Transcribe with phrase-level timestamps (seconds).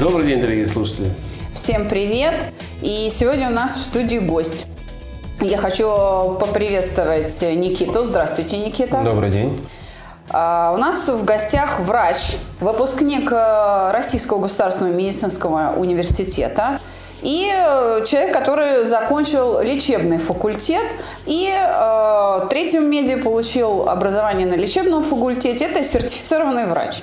[0.00, 1.10] Добрый день, дорогие слушатели.
[1.52, 2.46] Всем привет!
[2.80, 4.64] И сегодня у нас в студии гость.
[5.42, 5.84] Я хочу
[6.40, 8.04] поприветствовать Никиту.
[8.04, 9.02] Здравствуйте, Никита.
[9.04, 9.60] Добрый день.
[10.30, 16.80] А, У нас в гостях врач, выпускник э, Российского государственного медицинского университета
[17.20, 20.94] и э, человек, который закончил лечебный факультет
[21.26, 25.66] и э, третьем меди получил образование на лечебном факультете.
[25.66, 27.02] Это сертифицированный врач.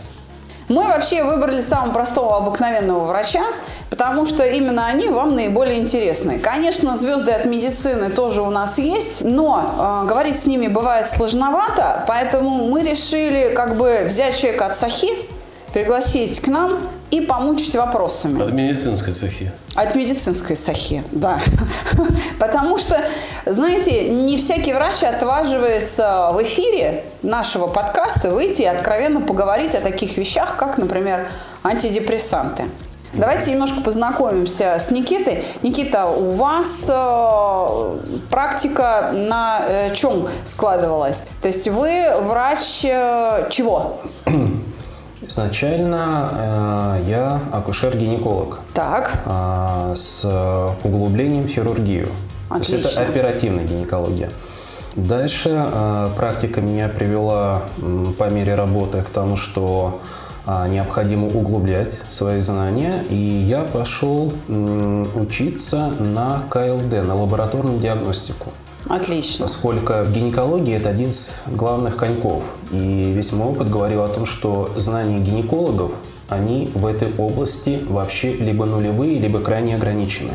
[0.67, 3.43] Мы вообще выбрали самого простого обыкновенного врача,
[3.89, 6.39] потому что именно они вам наиболее интересны.
[6.39, 12.03] Конечно, звезды от медицины тоже у нас есть, но э, говорить с ними бывает сложновато,
[12.05, 15.09] поэтому мы решили как бы взять человека от Сахи,
[15.77, 18.41] пригласить к нам и помучить вопросами.
[18.41, 19.51] От медицинской цехи.
[19.75, 21.39] От медицинской сахи, да.
[22.39, 22.99] Потому что,
[23.45, 30.17] знаете, не всякий врач отваживается в эфире нашего подкаста выйти и откровенно поговорить о таких
[30.17, 31.27] вещах, как, например,
[31.63, 32.63] антидепрессанты.
[33.13, 35.43] Давайте немножко познакомимся с Никитой.
[35.61, 37.97] Никита, у вас э,
[38.31, 41.27] практика на э, чем складывалась?
[41.39, 44.01] То есть вы врач э, чего?
[45.27, 50.25] Изначально э, я акушер-гинеколог Так, э, с
[50.83, 52.07] углублением в хирургию.
[52.49, 53.01] То есть Отлично.
[53.01, 54.29] это оперативная гинекология.
[54.95, 57.63] Дальше э, практика меня привела
[58.17, 60.01] по мере работы к тому, что
[60.45, 68.51] э, необходимо углублять свои знания, и я пошел учиться на КЛД, на лабораторную диагностику.
[68.89, 69.45] Отлично.
[69.45, 72.43] Поскольку в гинекологии это один из главных коньков.
[72.71, 75.93] И весь мой опыт говорил о том, что знания гинекологов,
[76.29, 80.33] они в этой области вообще либо нулевые, либо крайне ограничены.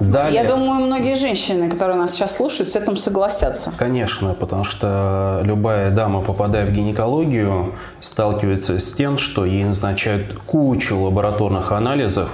[0.00, 3.72] Далее, Я думаю, многие женщины, которые нас сейчас слушают, с этим согласятся.
[3.76, 10.98] Конечно, потому что любая дама, попадая в гинекологию, сталкивается с тем, что ей назначают кучу
[10.98, 12.28] лабораторных анализов,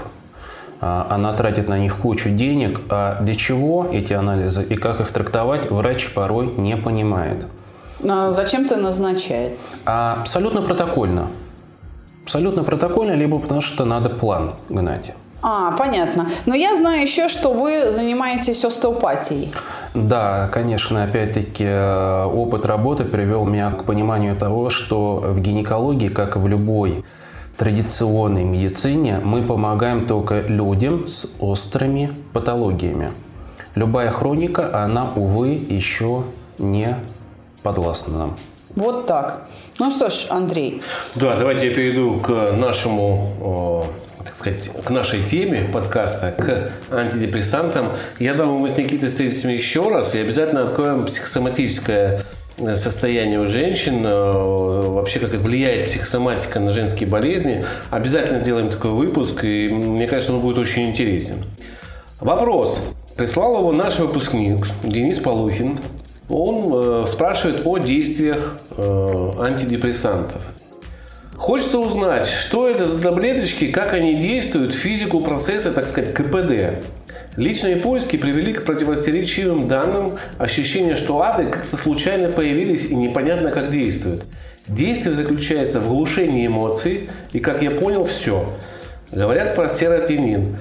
[0.81, 5.71] она тратит на них кучу денег, а для чего эти анализы и как их трактовать,
[5.71, 7.47] врач порой не понимает.
[8.01, 9.59] Но зачем-то назначает.
[9.85, 11.31] А абсолютно протокольно.
[12.25, 15.13] Абсолютно протокольно, либо потому что надо план гнать.
[15.43, 16.29] А, понятно.
[16.47, 19.53] Но я знаю еще, что вы занимаетесь остеопатией.
[19.95, 26.37] Да, конечно, опять-таки э, опыт работы привел меня к пониманию того, что в гинекологии, как
[26.37, 27.05] и в любой
[27.61, 33.11] традиционной медицине, мы помогаем только людям с острыми патологиями.
[33.75, 36.25] Любая хроника, она, увы, еще
[36.57, 36.97] не
[37.63, 38.37] подвластна нам.
[38.75, 39.47] Вот так.
[39.79, 40.81] Ну что ж, Андрей,
[41.15, 43.85] Да, давайте я перейду к нашему,
[44.19, 47.89] э, так сказать, к нашей теме подкаста, к антидепрессантам.
[48.19, 52.25] Я думаю, мы с Никитой встретимся еще раз и обязательно откроем психосоматическое
[52.77, 54.33] состояние у женщин, э,
[54.89, 57.65] вообще как влияет психосоматика на женские болезни.
[57.91, 61.45] Обязательно сделаем такой выпуск, и мне кажется, он будет очень интересен.
[62.21, 62.79] Вопрос.
[63.17, 65.79] Прислал его наш выпускник Денис Полухин.
[66.29, 70.43] Он э, спрашивает о действиях э, антидепрессантов.
[71.37, 76.85] Хочется узнать, что это за таблеточки, как они действуют, физику процесса, так сказать, КПД.
[77.41, 83.71] Личные поиски привели к противоречивым данным, ощущение, что ады как-то случайно появились и непонятно как
[83.71, 84.25] действуют.
[84.69, 88.45] Действие заключается в глушении эмоций и, как я понял, все.
[89.11, 90.59] Говорят про серотонин,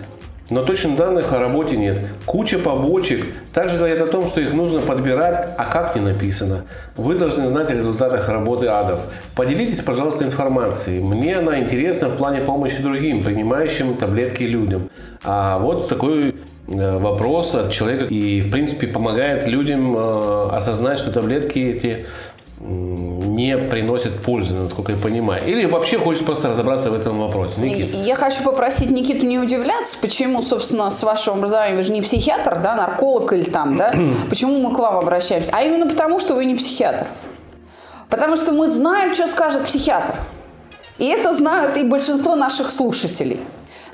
[0.50, 2.00] но точных данных о работе нет.
[2.26, 3.26] Куча побочек.
[3.54, 6.64] Также говорят о том, что их нужно подбирать, а как не написано.
[6.96, 9.02] Вы должны знать о результатах работы адов.
[9.36, 11.02] Поделитесь, пожалуйста, информацией.
[11.02, 14.90] Мне она интересна в плане помощи другим, принимающим таблетки людям.
[15.24, 16.36] А вот такой
[16.70, 22.06] вопрос от человека и, в принципе, помогает людям э, осознать, что таблетки эти
[22.62, 25.48] не приносят пользы, насколько я понимаю.
[25.48, 27.62] Или вообще хочет просто разобраться в этом вопросе.
[27.62, 27.96] Никит.
[27.96, 32.60] я хочу попросить Никиту не удивляться, почему, собственно, с вашим образованием, вы же не психиатр,
[32.62, 33.96] да, нарколог или там, да,
[34.30, 37.08] почему мы к вам обращаемся, а именно потому, что вы не психиатр.
[38.10, 40.16] Потому что мы знаем, что скажет психиатр.
[40.98, 43.40] И это знают и большинство наших слушателей.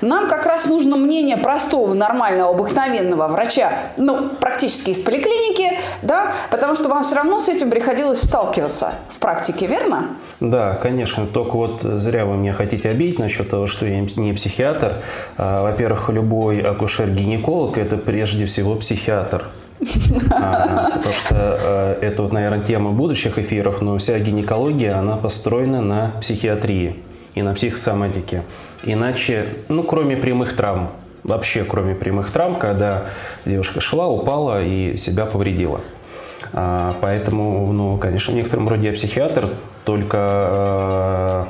[0.00, 6.74] Нам как раз нужно мнение простого, нормального, обыкновенного врача, ну, практически из поликлиники, да, потому
[6.74, 10.08] что вам все равно с этим приходилось сталкиваться в практике, верно?
[10.40, 11.26] Да, конечно.
[11.26, 14.94] Только вот зря вы меня хотите обидеть насчет того, что я не психиатр.
[15.36, 19.46] А, во-первых, любой акушер-гинеколог– это прежде всего психиатр.
[20.30, 25.82] А, потому что э, это, вот, наверное, тема будущих эфиров, но вся гинекология, она построена
[25.82, 27.02] на психиатрии
[27.36, 28.42] и на психосоматике.
[28.82, 30.90] Иначе, ну, кроме прямых травм,
[31.22, 33.04] вообще кроме прямых травм, когда
[33.44, 35.82] девушка шла, упала и себя повредила.
[36.52, 39.50] А, поэтому, ну, конечно, в некотором роде я психиатр,
[39.84, 41.44] только э,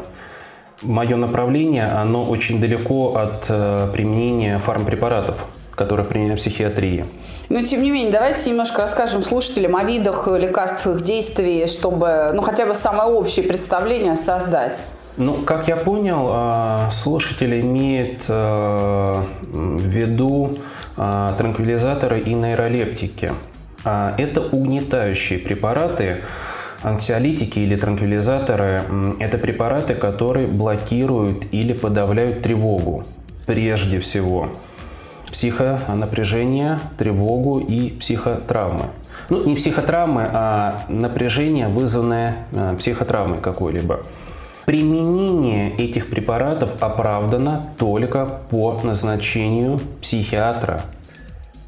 [0.82, 5.46] мое направление, оно очень далеко от э, применения фармпрепаратов,
[5.76, 7.06] которые применяют в психиатрии.
[7.48, 12.42] Но, тем не менее, давайте немножко расскажем слушателям о видах лекарств, их действий, чтобы, ну,
[12.42, 14.84] хотя бы самое общее представление создать.
[15.18, 20.58] Ну, как я понял, а, слушатель имеет а, в виду
[20.96, 23.32] а, транквилизаторы и нейролептики.
[23.84, 26.22] Это угнетающие препараты,
[26.82, 28.82] анксиолитики или транквилизаторы–
[29.20, 33.04] это препараты, которые блокируют или подавляют тревогу
[33.46, 34.48] прежде всего.
[35.30, 38.86] Психонапряжение, тревогу и психотравмы.
[39.30, 42.46] Ну, не психотравмы, а напряжение, вызванное
[42.76, 44.00] психотравмой какой-либо.
[44.66, 50.82] Применение этих препаратов оправдано только по назначению психиатра.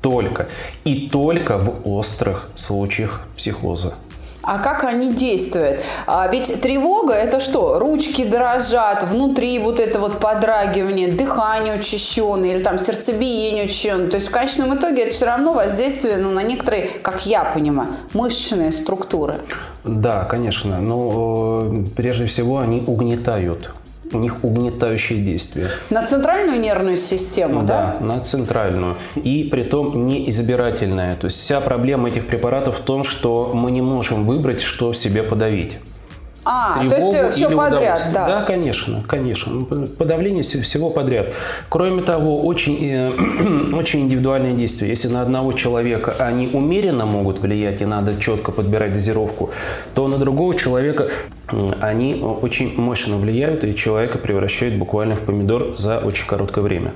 [0.01, 0.49] Только.
[0.85, 3.95] И только в острых случаях психоза.
[4.43, 5.81] А как они действуют?
[6.07, 7.79] А ведь тревога– это что?
[7.79, 14.09] Ручки дрожат, внутри вот это вот подрагивание, дыхание учащенное или там сердцебиение учащенное.
[14.09, 17.91] То есть в конечном итоге это все равно воздействие ну, на некоторые, как я понимаю,
[18.15, 19.39] мышечные структуры.
[19.89, 20.81] Да, конечно.
[20.81, 23.73] Но э, прежде всего они угнетают
[24.13, 25.71] у них угнетающие действия.
[25.91, 27.97] На центральную нервную систему, да?
[28.01, 28.97] Да, на центральную.
[29.17, 31.17] И при том не избирательная.
[31.17, 35.23] То есть вся проблема этих препаратов в том, что мы не можем выбрать, что себе
[35.23, 35.79] подавить.
[36.51, 38.27] А, то есть э, все подряд, да?
[38.27, 39.53] Да, конечно, конечно.
[39.53, 41.27] Ну, подавление всего подряд.
[41.69, 43.11] Кроме того, очень, э,
[43.75, 44.89] очень индивидуальные действия.
[44.89, 49.51] Если на одного человека они умеренно могут влиять, и надо четко подбирать дозировку,
[49.95, 51.11] то на другого человека
[51.83, 56.95] они очень мощно влияют, и человека превращают буквально в помидор за очень короткое время.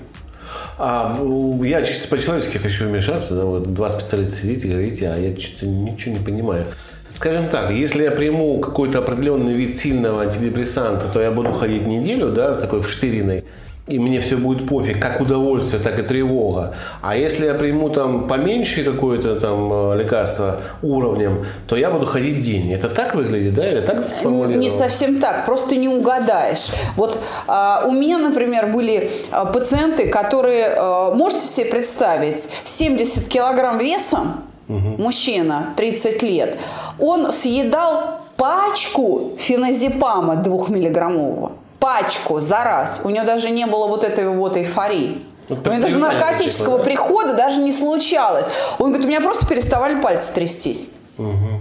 [0.79, 1.15] А,
[1.63, 3.35] я чисто по-человечески хочу вмешаться.
[3.35, 6.65] Да, вот два специалиста сидите и говорите, а я что-то ничего не понимаю.
[7.13, 12.31] Скажем так, если я приму какой-то определенный вид сильного антидепрессанта, то я буду ходить неделю,
[12.31, 13.45] да, в такой в штыриной,
[13.87, 16.75] и мне все будет пофиг, как удовольствие, так и тревога.
[17.03, 22.43] А если я приму там поменьше какое-то там э, лекарство уровнем, то я буду ходить
[22.43, 22.73] день.
[22.73, 23.67] Это так выглядит, да?
[23.67, 26.71] Или так Не совсем так, просто не угадаешь.
[26.97, 33.79] Вот а, у меня, например, были а, пациенты, которые, а, можете себе представить, 70 килограмм
[33.79, 34.45] весом,
[34.77, 35.03] угу.
[35.03, 36.59] мужчина, 30 лет,
[36.99, 41.53] он съедал пачку феназепама двухмиллиграммового.
[41.79, 43.01] Пачку за раз.
[43.05, 45.23] У него даже не было вот этой вот эйфории.
[45.49, 46.85] Ну, у него даже наркотического да?
[46.85, 48.47] прихода даже не случалось.
[48.79, 50.91] Он говорит, у меня просто переставали пальцы трястись.
[51.19, 51.61] Угу.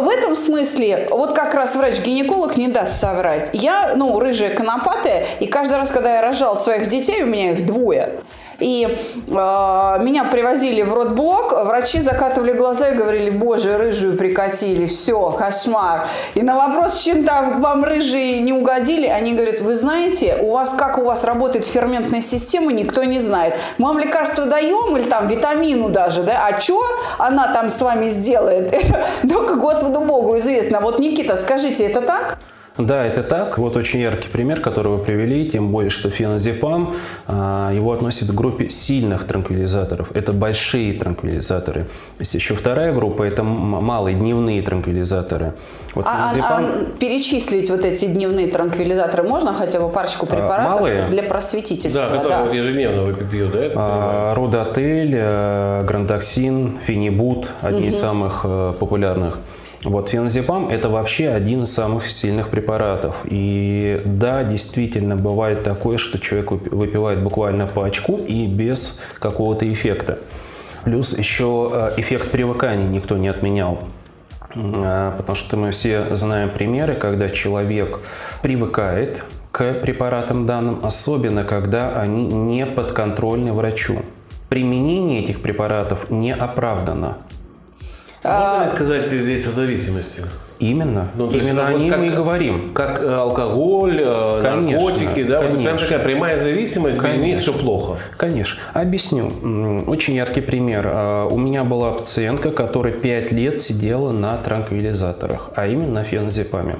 [0.00, 3.50] В этом смысле, вот как раз врач-гинеколог не даст соврать.
[3.52, 7.66] Я, ну, рыжая конопатая, и каждый раз, когда я рожал своих детей, у меня их
[7.66, 8.10] двое,
[8.58, 15.30] и э, меня привозили в родблок, врачи закатывали глаза и говорили, боже, рыжую прикатили, все,
[15.30, 16.08] кошмар.
[16.34, 20.74] И на вопрос, чем там вам рыжие не угодили, они говорят, вы знаете, у вас
[20.76, 23.56] как у вас работает ферментная система, никто не знает.
[23.78, 26.84] Мы вам лекарство даем или там витамину даже, да, а что
[27.18, 28.74] она там с вами сделает?
[29.28, 30.80] Только Господу Богу известно.
[30.80, 32.38] Вот, Никита, скажите, это так?
[32.78, 33.58] Да, это так.
[33.58, 36.94] Вот очень яркий пример, который вы привели, тем более, что феназепам,
[37.26, 40.12] а, его относят к группе сильных транквилизаторов.
[40.14, 41.86] Это большие транквилизаторы.
[42.20, 45.54] Есть еще вторая группа, это малые дневные транквилизаторы.
[45.94, 46.50] Вот а, феназепам...
[46.50, 51.06] а, а перечислить вот эти дневные транквилизаторы можно хотя бы парочку а, препаратов малые?
[51.06, 52.08] для просветительства?
[52.08, 52.56] Да, которые да.
[52.56, 53.70] Ежедневно вы пьют, да?
[53.74, 57.88] А, Родотель, э, Грандоксин, Фенибут, одни угу.
[57.88, 59.38] из самых э, популярных.
[59.84, 63.20] Вот феназепам– это вообще один из самых сильных препаратов.
[63.24, 70.18] И да, действительно, бывает такое, что человек выпивает буквально пачку и без какого-то эффекта.
[70.84, 73.78] Плюс еще э, эффект привыкания никто не отменял.
[74.56, 78.00] Э, потому что мы все знаем примеры, когда человек
[78.42, 84.02] привыкает к препаратам данным, особенно когда они не подконтрольны врачу.
[84.48, 87.18] Применение этих препаратов не оправдано.
[88.24, 90.22] Можно ли сказать здесь о зависимости?
[90.58, 91.08] Именно.
[91.14, 92.74] Ну, есть Именно это о вот ней как- мы и говорим.
[92.74, 95.78] Как э, алкоголь, э, Конечно, наркотики, да, вот прям конечно.
[95.88, 97.96] такая прямая зависимость, без них все плохо.
[98.16, 98.58] Конечно.
[98.74, 99.30] Объясню.
[99.86, 100.82] Очень яркий пример.
[100.92, 106.74] А, У меня была пациентка, которая 5 лет сидела на транквилизаторах, а именно на феназепаме.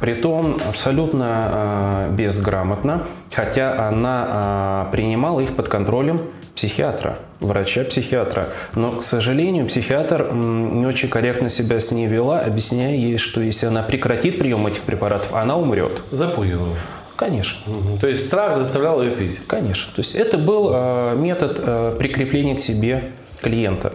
[0.00, 6.20] Притом абсолютно э, безграмотно, хотя она принимала их под контролем
[6.54, 8.48] психиатра, врача-психиатра.
[8.74, 13.66] Но, к сожалению, психиатр не очень корректно себя с ней вела, объясняя ей, что если
[13.66, 16.02] она прекратит прием этих препаратов, она умрет.
[16.10, 16.74] Запугиваю.
[17.16, 17.60] Конечно.
[17.66, 17.98] Мгм.
[17.98, 19.38] То есть страх заставлял ее пить.
[19.46, 19.92] Конечно.
[19.94, 23.92] То есть это был э, метод э, прикрепления к себе клиента.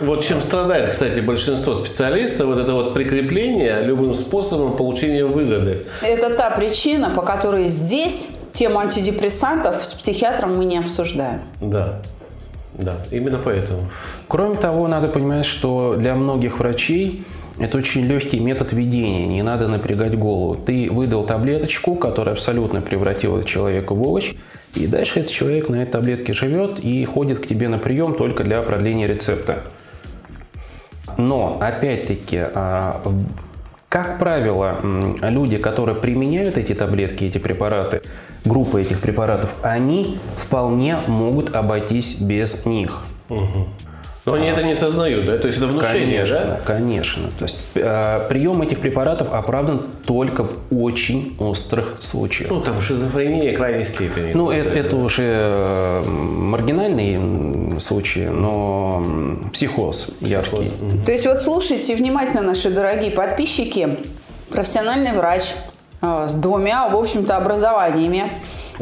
[0.00, 5.86] Вот чем страдает, кстати, большинство специалистов, вот это вот прикрепление любым способом получения выгоды.
[6.02, 11.40] Это та причина, по которой здесь тему антидепрессантов с психиатром мы не обсуждаем.
[11.60, 12.02] Да,
[12.74, 13.90] да, именно поэтому.
[14.28, 17.24] Кроме того, надо понимать, что для многих врачей
[17.58, 20.54] это очень легкий метод ведения, не надо напрягать голову.
[20.54, 24.34] Ты выдал таблеточку, которая абсолютно превратила человека в овощ,
[24.74, 28.42] и дальше этот человек на этой таблетке живет и ходит к тебе на прием только
[28.42, 29.64] для продления рецепта.
[31.18, 33.02] Но, опять-таки, а,
[33.92, 34.80] как правило,
[35.20, 38.00] люди, которые применяют эти таблетки, эти препараты,
[38.42, 43.02] группа этих препаратов, они вполне могут обойтись без них.
[44.24, 45.36] Но они это не сознают, да?
[45.38, 46.60] То есть это внушение, Конечно, да?
[46.64, 47.22] конечно.
[47.38, 52.48] То есть э, прием этих препаратов оправдан только в очень острых случаях.
[52.50, 54.30] Ну, там шизофрения крайней степени.
[54.32, 60.70] Ну, Вот это, это уже э, маргинальные случаи, но м, психоз яркий.
[61.04, 63.96] То есть вот слушайте внимательно, наши дорогие подписчики.
[64.50, 65.54] Профессиональный врач
[66.00, 68.30] э, с двумя, в общем-то, образованиями,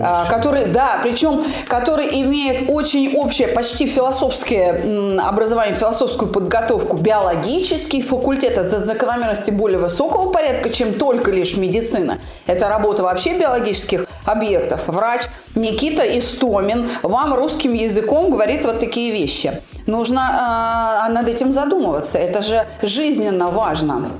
[0.00, 8.02] э, который, да, причем, который имеет очень общее, почти философское м, образование, философскую подготовку, биологический
[8.02, 12.19] факультет, это закономерности более высокого порядка, чем только лишь медицина.
[12.47, 14.88] Это работа вообще биологических объектов.
[14.88, 15.23] Врач
[15.54, 19.61] Никита Истомин вам русским языком говорит вот такие вещи.
[19.87, 22.19] Нужно э, над этим задумываться.
[22.19, 24.11] Это же жизненно важно.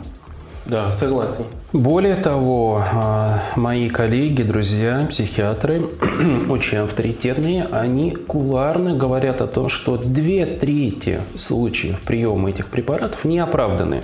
[0.70, 1.46] Да, согласен.
[1.72, 5.80] Более того, э, мои коллеги, друзья, психиатры,
[6.48, 13.40] очень авторитетные, они кулуарно говорят о том, что две трети случаев приема этих препаратов не
[13.40, 14.02] оправданы.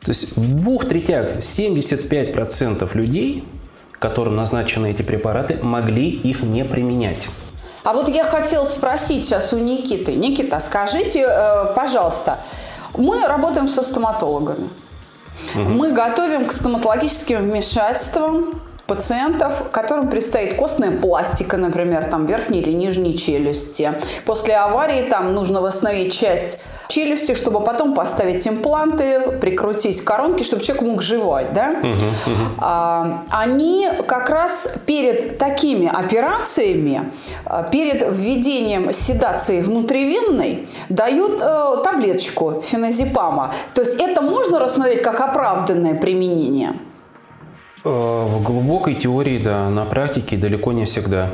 [0.00, 3.44] То есть в двух третях 75% людей,
[4.00, 7.28] которым назначены эти препараты, могли их не применять.
[7.84, 10.16] А вот я хотела спросить сейчас у Никиты.
[10.16, 12.40] Никита, скажите, э, пожалуйста,
[12.96, 14.68] мы работаем со стоматологами.
[15.54, 23.16] Мы готовим к стоматологическим вмешательствам пациентов, которым предстоит костная пластика, например, там верхней или нижней
[23.16, 23.92] челюсти.
[24.24, 30.82] После аварии там нужно восстановить часть челюсти, чтобы потом поставить импланты, прикрутить коронки, чтобы человек
[30.82, 31.76] мог жевать, да?
[32.58, 37.12] А, они как раз перед такими операциями,
[37.44, 43.54] а, перед введением седации внутривенной, дают э, таблеточку феназепама.
[43.74, 46.74] То есть это можно рассмотреть как оправданное применение?
[47.84, 51.30] Э, В глубокой теории, да, на практике далеко не всегда.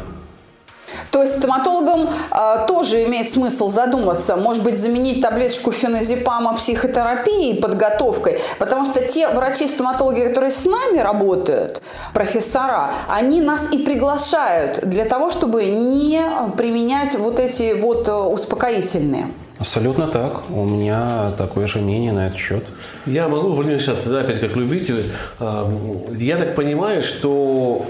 [1.17, 8.39] То есть стоматологам э, тоже имеет смысл задуматься, может быть, заменить таблеточку феназепама психотерапией, подготовкой,
[8.59, 11.81] потому что те врачи-стоматологи, которые с нами работают,
[12.13, 16.21] профессора, они нас и приглашают для того, чтобы не
[16.55, 19.29] применять вот эти вот э, успокоительные.
[19.59, 20.43] Абсолютно так.
[20.51, 22.63] У меня такое же мнение на этот счет.
[23.07, 25.11] Я могу вмешаться, да, опять как любитель.
[25.41, 25.67] А,
[26.15, 27.87] Я так понимаю, что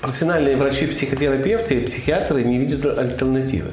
[0.00, 3.72] профессиональные врачи-психотерапевты и психиатры не видят альтернативы.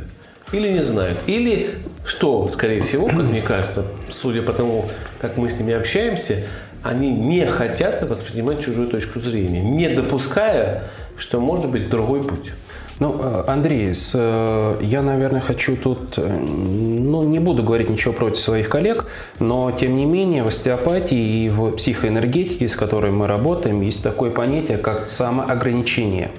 [0.52, 1.18] Или не знают.
[1.26, 4.86] Или, что, скорее всего, как мне кажется, судя по тому,
[5.20, 6.44] как мы с ними общаемся,
[6.84, 10.84] они не хотят воспринимать чужую точку зрения, не допуская,
[11.18, 12.52] что может быть другой путь.
[13.00, 18.40] Ну, э, Андрей, э, я, наверное, хочу тут, э, ну, не буду говорить ничего против
[18.40, 19.08] своих коллег,
[19.40, 24.32] но, тем не менее, в остеопатии и в психоэнергетике, с которой мы работаем, есть такое
[24.32, 26.32] понятие, как самоограничение.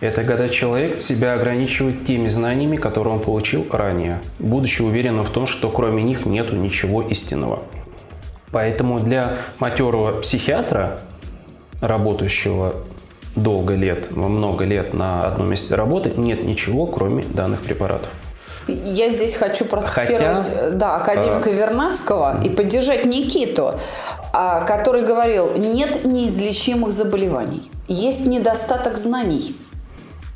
[0.00, 5.46] Это когда человек себя ограничивает теми знаниями, которые он получил ранее, будучи уверенным в том,
[5.46, 7.62] что кроме них нету ничего истинного.
[8.50, 11.00] Поэтому для матерого психиатра,
[11.82, 12.76] работающего
[13.36, 18.08] долго лет, много лет на одном месте работы, нет ничего, кроме данных препаратов.
[18.68, 23.74] Я здесь хочу процитировать Хотя, э, да, академика Вернадского и поддержать Никиту,
[24.32, 29.56] а, который говорил, нет неизлечимых заболеваний, есть недостаток знаний.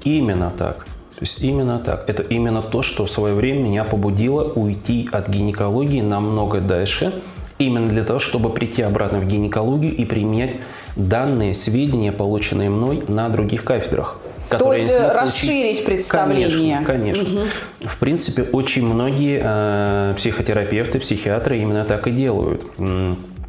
[0.03, 0.87] Именно так.
[1.15, 2.09] То есть именно так.
[2.09, 7.23] Это именно то, что в свое время меня побудило уйти от гинекологии намного дальше.
[7.65, 10.57] Именно для того, чтобы прийти обратно в гинекологию и применять
[10.97, 14.19] данные сведения, полученные мной на других кафедрах.
[14.51, 16.83] То есть э, расширить представление.
[16.85, 17.41] Конечно, конечно.
[17.41, 17.49] Угу.
[17.89, 22.65] В принципе, очень многие э, психотерапевты, психиатры именно так и делают.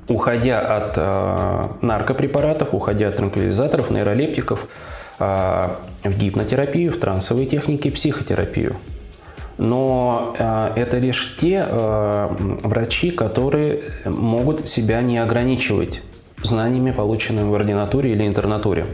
[0.08, 4.68] Уходя от э, наркопрепаратов, уходя от транквилизаторов, нейролептиков,
[5.20, 5.70] э,
[6.04, 8.76] в гипнотерапию, в трансовые техники, психотерапию.
[9.58, 12.28] Но э, это лишь те э,
[12.64, 16.02] врачи, которые могут себя не ограничивать
[16.44, 18.86] знаниями, полученными в ординатуре или интернатуре.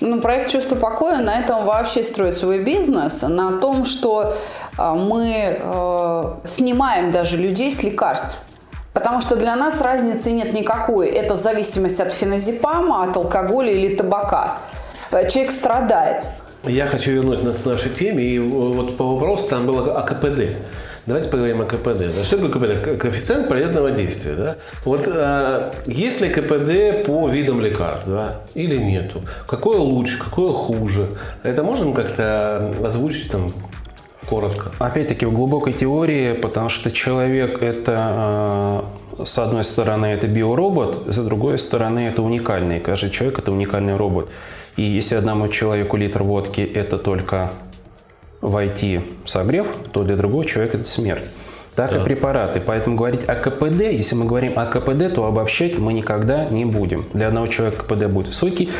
[0.00, 4.34] Ну, проект «Чувство покоя» на этом вообще строит свой бизнес, на том, что
[4.78, 8.38] э, мы э, снимаем даже людей с лекарств.
[8.94, 11.08] Потому что для нас разницы нет никакой.
[11.08, 14.58] Это зависимость от феназепама, от алкоголя или табака.
[15.10, 16.30] Э, человек страдает.
[16.64, 18.24] Я хочу вернуться к нашей теме.
[18.24, 20.56] И вот по вопросу там было о КПД.
[21.06, 22.24] Давайте поговорим о КПД.
[22.24, 23.00] Что такое КПД?
[23.00, 24.34] Коэффициент полезного действия.
[24.34, 24.56] Да?
[24.84, 28.42] Вот а, есть ли КПД по видам лекарств да?
[28.54, 29.22] или нету?
[29.46, 31.08] Какое лучше, какое хуже?
[31.42, 33.50] Это можем как-то озвучить там
[34.28, 34.72] коротко?
[34.78, 38.84] Опять-таки в глубокой теории, потому что человек это а,
[39.24, 42.78] с одной стороны это биоробот, с другой стороны это уникальный.
[42.78, 44.28] Каждый человек это уникальный робот.
[44.76, 47.50] И если одному человеку литр водки это только
[48.40, 51.24] войти согрев, то для другого человека это смерть.
[51.74, 51.96] Так да.
[51.96, 52.60] и препараты.
[52.60, 57.04] Поэтому говорить о КПД, если мы говорим о КПД, то обобщать мы никогда не будем.
[57.12, 58.70] Для одного человека КПД будет высокий.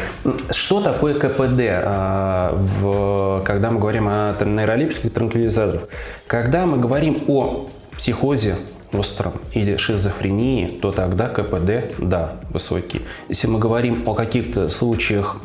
[0.51, 5.83] Что такое КПД, а, в, когда мы говорим о нейролептиках и транквилизаторах?
[6.27, 8.57] Когда мы говорим о психозе
[8.93, 13.03] остром или шизофрении, то тогда КПД, да, высокий.
[13.29, 15.41] Если мы говорим о каких-то случаях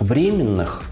[0.00, 0.82] временных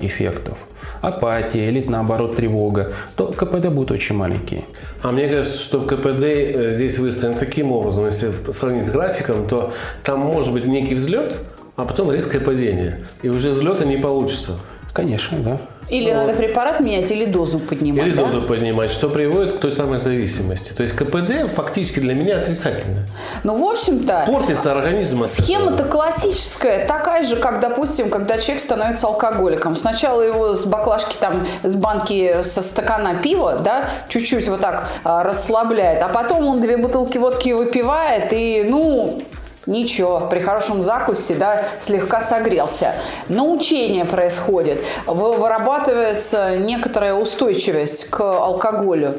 [0.00, 0.58] эффектов,
[1.00, 4.64] апатия или наоборот тревога, то КПД будет очень маленький.
[5.02, 9.72] А мне кажется, что КПД э, здесь выстроен таким образом, если сравнить с графиком, то
[10.02, 11.36] там может быть некий взлет,
[11.76, 13.06] а потом резкое падение.
[13.22, 14.58] И уже взлета не получится.
[14.92, 15.56] Конечно, да.
[15.88, 16.26] Или вот.
[16.26, 18.06] надо препарат менять, или дозу поднимать.
[18.06, 18.24] Или да?
[18.24, 20.72] дозу поднимать, что приводит к той самой зависимости.
[20.72, 23.06] То есть КПД фактически для меня отрицательно.
[23.42, 24.24] Ну, в общем-то...
[24.26, 25.26] Портится организм.
[25.26, 29.74] Схема-то классическая, такая же, как, допустим, когда человек становится алкоголиком.
[29.74, 35.24] Сначала его с баклажки, там, с банки, со стакана пива, да, чуть-чуть вот так а,
[35.24, 39.22] расслабляет, а потом он две бутылки водки выпивает, и, ну,
[39.66, 42.94] Ничего, при хорошем закусе, да, слегка согрелся.
[43.28, 49.16] Научение происходит, вырабатывается некоторая устойчивость к алкоголю.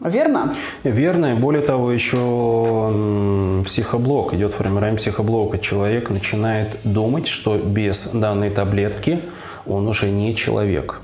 [0.00, 0.54] Верно?
[0.82, 1.34] Верно.
[1.34, 5.58] И более того, еще психоблок, идет формирование психоблока.
[5.58, 9.20] Человек начинает думать, что без данной таблетки
[9.66, 11.00] он уже не человек.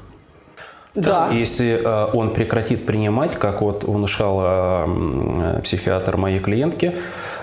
[0.94, 1.29] Да.
[1.31, 4.88] Если э, он прекратит принимать, как вот внушал
[5.62, 6.96] психиатр моей клиентки,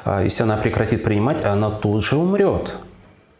[0.05, 2.75] если она прекратит принимать, она тут же умрет.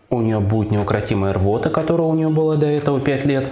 [0.10, 3.50] У нее будет неукротимая рвота, которая у нее была до этого 5 лет.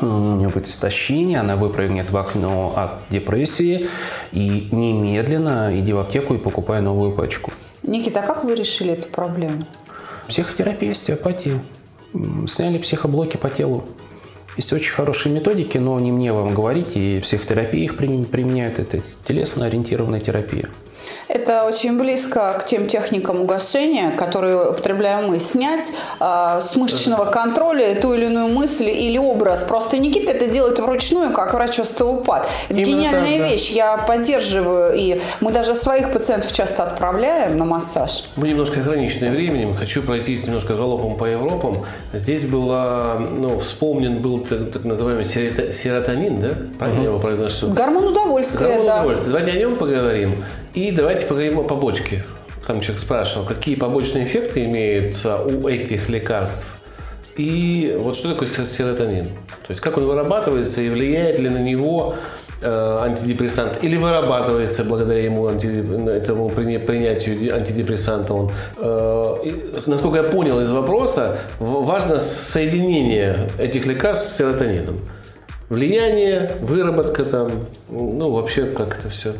[0.00, 3.88] У нее будет истощение, она выпрыгнет в окно от депрессии
[4.32, 7.50] и немедленно иди в аптеку и покупай новую пачку.
[7.82, 9.64] Никита, а как вы решили эту проблему?
[10.28, 11.62] Психотерапия, остеопатия.
[12.46, 13.84] Сняли психоблоки по телу.
[14.56, 18.78] Есть очень хорошие методики, но не мне вам говорить, и психотерапия их применяют.
[18.78, 20.68] Это телесно-ориентированная терапия.
[21.28, 25.38] Это очень близко к тем техникам угошения, которые употребляем мы.
[25.40, 29.64] Снять э, с мышечного контроля ту или иную мысль или образ.
[29.64, 32.46] Просто Никита это делает вручную, как врач-остеопат.
[32.68, 33.70] Это Именно гениальная так, вещь.
[33.70, 34.94] Я поддерживаю.
[34.94, 38.24] И мы даже своих пациентов часто отправляем на массаж.
[38.36, 39.74] Мы немножко ограничены временем.
[39.74, 41.84] Хочу пройтись немножко галопом по Европам.
[42.12, 46.50] Здесь было, ну, вспомнен был так, так называемый серотонин, да?
[46.78, 47.08] Правильно угу.
[47.08, 47.68] я его произношу?
[47.72, 48.94] Гормон удовольствия, Гормон да.
[48.96, 49.32] удовольствия.
[49.32, 50.44] Давайте о нем поговорим.
[50.76, 52.24] И давайте поговорим о побочке.
[52.66, 56.80] Там человек спрашивал, какие побочные эффекты имеются у этих лекарств.
[57.36, 59.24] И вот что такое серотонин?
[59.24, 62.14] То есть как он вырабатывается и влияет ли на него
[62.62, 68.32] э, антидепрессант или вырабатывается благодаря ему этому принятию антидепрессанта.
[68.32, 69.52] Он, э,
[69.86, 75.00] насколько я понял из вопроса, важно соединение этих лекарств с серотонином.
[75.68, 79.34] Влияние, выработка там, ну вообще как это все.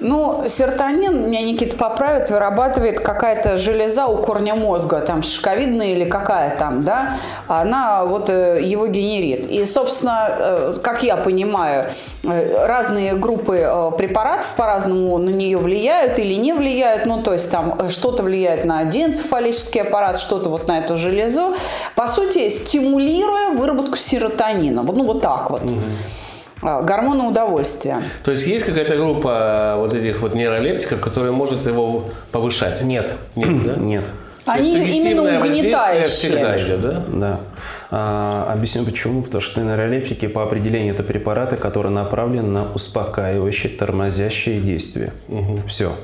[0.00, 6.56] Ну, серотонин, меня Никита поправит, вырабатывает какая-то железа у корня мозга, там шишковидная или какая
[6.56, 9.46] там, да, она вот э, его генерит.
[9.46, 11.86] И, собственно, э, как я понимаю,
[12.24, 17.90] э, разные группы препаратов по-разному на нее влияют или не влияют, ну, то есть там
[17.90, 21.54] что-то влияет на денцефалический аппарат, что-то вот на эту железу,
[21.94, 24.82] по сути, стимулируя выработку серотонина.
[24.82, 25.62] Ну, вот так вот.
[25.62, 25.80] Угу.
[26.64, 28.02] А, гормона удовольствия.
[28.24, 32.82] То есть есть какая-то группа вот этих вот нейролептиков, которая может его повышать?
[32.82, 33.12] Нет.
[33.36, 33.74] Нет, да?
[33.76, 34.04] Нет.
[34.46, 36.76] Они именно воздействие всегда угнетающие.
[36.76, 37.04] идет, да?
[37.08, 37.40] Да.
[37.90, 39.22] А, объясню почему.
[39.22, 45.12] Потому что нейролептики по определению это препараты, которые направлены на успокаивающие, тормозящие действия.
[45.66, 45.94] Все.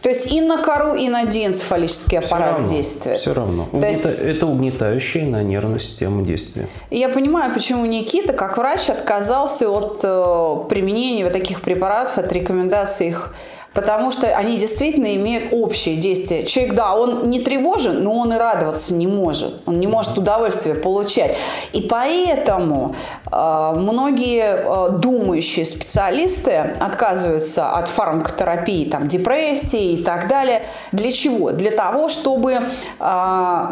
[0.00, 3.18] То есть и на кору, и на диэнцефалический аппарат действует.
[3.18, 3.68] Все равно.
[3.70, 6.68] То есть- Угнета- Это угнетающее на нервную систему действия.
[6.90, 12.32] И Я понимаю, почему Никита, как врач, отказался от э, применения вот таких препаратов, от
[12.32, 13.34] рекомендаций их,
[13.74, 16.44] потому что они действительно имеют общее действие.
[16.44, 19.62] Человек, да, он не тревожен, но он и радоваться не может.
[19.66, 21.36] Он не может удовольствие получать.
[21.72, 22.94] И поэтому
[23.30, 30.62] э, многие э, думающие специалисты отказываются от фармакотерапии, там, депрессии и так далее.
[30.92, 31.52] Для чего?
[31.52, 32.58] Для того, чтобы
[32.98, 33.66] э,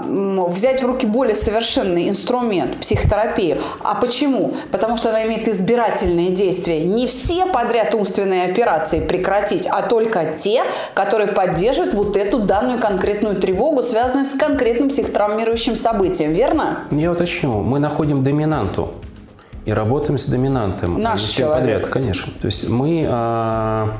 [0.48, 3.58] взять в руки более совершенный инструмент психотерапию.
[3.82, 4.54] А почему?
[4.70, 6.84] Потому что она имеет избирательные действия.
[6.84, 10.62] Не все подряд умственные операции прекратить, а только те,
[10.94, 16.32] которые поддерживают вот эту данную конкретную тревогу, связанную с конкретным психотравмирующим событием.
[16.32, 16.84] Верно?
[16.92, 17.60] Я уточню.
[17.60, 18.94] Мы находим доминанту
[19.66, 21.00] и работаем с доминантом.
[21.00, 21.60] Наш а человек.
[21.60, 22.32] подряд, конечно.
[22.40, 23.98] То есть мы а,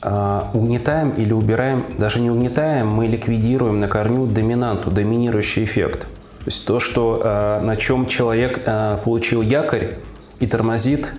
[0.00, 6.00] а, угнетаем или убираем, даже не угнетаем, мы ликвидируем на корню доминанту, доминирующий эффект.
[6.00, 9.98] То есть то, что, а, на чем человек а, получил якорь
[10.40, 11.12] и тормозит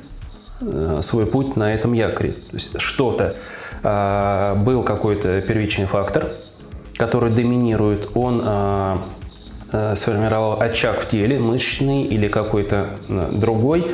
[0.61, 2.31] э, свой путь на этом якоре.
[2.31, 6.33] То есть что-то, а, был какой-то первичный фактор,
[6.99, 9.05] который доминирует, он а,
[9.71, 13.91] э, сформировал очаг в теле, мышечный или какой-то э, другой,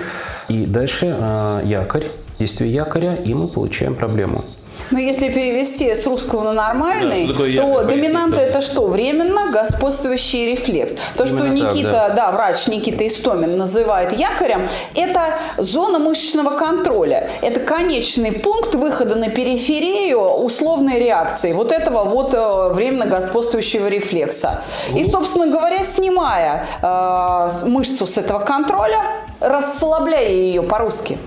[0.47, 2.05] и дальше а, якорь,
[2.39, 4.43] действие якоря, и мы получаем проблему.
[4.91, 8.87] Но если перевести с русского на Да, нормальный, такое то якорь, доминанта это что?
[8.87, 10.93] Временно господствующий рефлекс.
[11.15, 12.31] То, что Именно так, Никита, да.
[12.31, 17.29] врач Никита Истомин называет якорем, это зона мышечного контроля.
[17.41, 24.61] Это конечный пункт выхода на периферию условной реакции вот этого вот э, временно господствующего рефлекса.
[24.95, 28.99] И, собственно говоря, снимая э, мышцу с этого контроля,
[29.39, 31.17] расслабляя ее по-русски,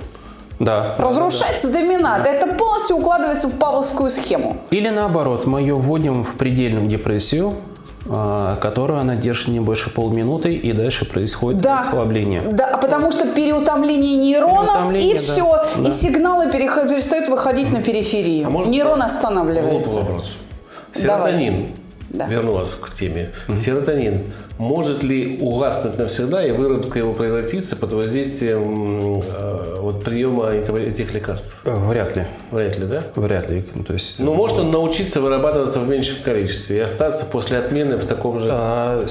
[0.58, 0.96] Да.
[0.98, 2.26] разрушается доминант.
[2.26, 4.58] Это полностью укладывается в павловскую схему.
[4.70, 7.54] Или наоборот, мы ее вводим в предельную депрессию,
[8.10, 11.80] а, которую она держит не больше полминуты, и дальше происходит Да.
[11.82, 12.40] расслабление.
[12.52, 15.18] Да, а потому что переутомление нейронов, Переутомление, и да.
[15.18, 15.62] все.
[15.76, 15.88] Да.
[15.88, 18.46] И сигналы перестают выходить на периферию.
[18.46, 19.96] А может, Нейрон останавливается.
[19.96, 20.36] вопрос.
[20.94, 21.32] Давай.
[21.32, 21.68] Серотонин.
[22.10, 22.26] Да.
[22.26, 23.30] Верну вас к теме.
[23.58, 24.32] Серотонин.
[24.58, 31.60] Может ли угаснуть навсегда и выработка его превратиться под воздействием э, вот, приема этих лекарств?
[31.64, 32.26] Э, Вряд ли.
[32.50, 33.02] Вряд ли, да?
[33.14, 33.64] Вряд ли.
[33.74, 37.96] Ну, То есть, Ну, может он научиться вырабатываться в меньшем количестве и остаться после отмены
[37.98, 38.48] в таком же...
[38.50, 39.06] а,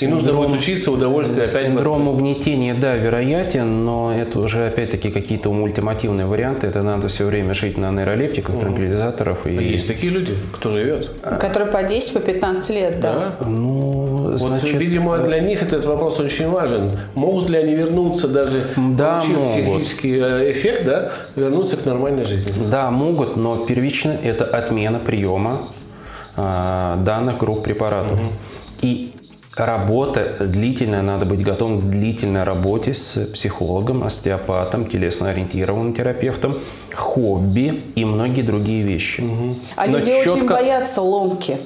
[0.00, 1.66] И нужно синдром- будет учиться, удовольствие опять...
[1.66, 6.66] Синдром угнетения, да, вероятен, но это уже опять-таки какие-то ультимативные варианты.
[6.66, 9.46] Это надо все время жить на нейролептиках, транквилизаторов.
[9.46, 11.10] И, Есть такие люди, кто живет.
[11.40, 13.34] Который по 10, по 15 лет, да.
[13.40, 13.46] Да?
[13.46, 14.09] Ну,
[14.40, 16.98] Вот, значит, видимо, для них этот вопрос очень важен.
[17.14, 19.52] Могут ли они вернуться даже, Да, получив могут.
[19.82, 22.52] психический э, эффект, да, вернуться к нормальной жизни?
[22.70, 25.68] да, могут, но первично это отмена приема
[26.36, 28.18] а, данных групп препаратов.
[28.82, 29.12] И
[29.56, 36.58] работа длительная, надо быть готовым к длительной работе с психологом, остеопатом, телесно-ориентированным терапевтом,
[36.94, 39.22] хобби и многие другие вещи.
[39.76, 41.58] А Но люди очень четко- боятся ломки.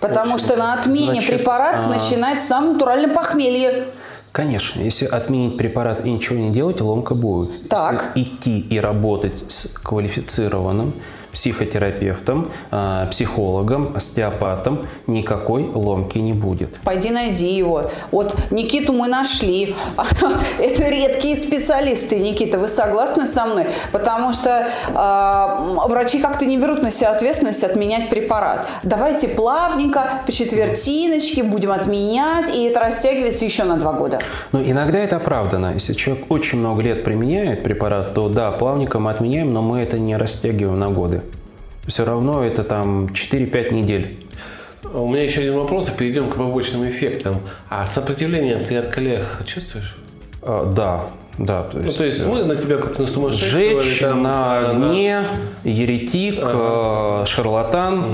[0.00, 3.88] Потому что на отмене Значит, препаратов а- начинается самое натуральное похмелье.
[4.32, 7.68] Конечно, если отменить препарат и ничего не делать, ломка будет.
[7.68, 8.12] Так.
[8.14, 10.94] Если идти и работать с квалифицированным
[11.32, 16.78] психотерапевтом, а, психологом, остеопатом, никакой ломки не будет.
[16.84, 17.90] Пойди найди его.
[18.10, 19.74] Вот Никиту мы нашли.
[20.58, 22.58] Это редкие специалисты, Никита.
[22.58, 23.66] Вы согласны со мной?
[23.92, 28.66] Потому что э, врачи как-то не берут на себя ответственность отменять препарат.
[28.82, 34.18] Давайте плавненько, по четвертиночке будем отменять, и это растягивается еще на два года.
[34.52, 35.72] Но иногда это оправдано.
[35.74, 39.98] Если человек очень много лет применяет препарат, то да, плавненько мы отменяем, но мы это
[39.98, 41.19] не растягиваем на годы.
[41.90, 44.24] Все равно это там 4-5 недель.
[44.94, 47.40] У меня еще один вопрос, и перейдем к побочным эффектам.
[47.68, 49.96] А сопротивление ты от коллег чувствуешь?
[50.40, 51.64] А, да, да.
[51.64, 53.50] То Ну, есть, то есть смотрят на тебя как на сумасшедшего?
[53.50, 55.26] Сжечь или там, на огне,
[55.64, 58.08] еретик, э, шарлатан, э,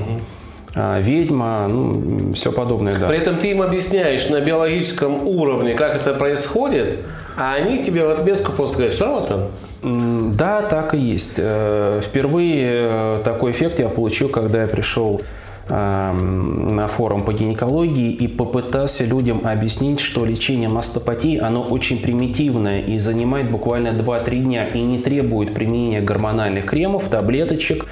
[1.00, 3.06] ведьма, ну, все подобное, да.
[3.08, 6.98] При этом ты им объясняешь на биологическом уровне, как это происходит,
[7.36, 9.46] а они тебе в отместку просто говорят, шарлатан.
[9.82, 11.34] М, Да, так и есть.
[11.38, 15.20] Э, Впервые э, такой эффект я получил, когда я пришел
[15.68, 23.00] на форум по гинекологии и попытался людям объяснить, что лечение мастопатии, оно очень примитивное и
[23.00, 27.86] занимает буквально 2-3 дня и не требует применения гормональных кремов, таблеточек,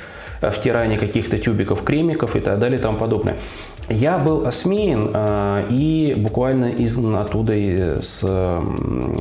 [0.51, 3.39] втирания каких-то тюбиков, кремиков и так далее и тому подобное.
[3.89, 7.53] Я был осмеян э, и буквально из оттуда
[8.01, 8.21] с